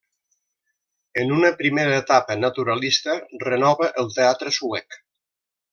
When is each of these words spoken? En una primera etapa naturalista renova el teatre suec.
En 1.23 1.33
una 1.35 1.51
primera 1.59 1.99
etapa 2.05 2.39
naturalista 2.45 3.19
renova 3.47 3.91
el 4.05 4.13
teatre 4.19 4.59
suec. 4.61 5.03